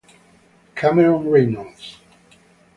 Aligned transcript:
Cameron 0.73 1.29
Reynolds 1.29 2.01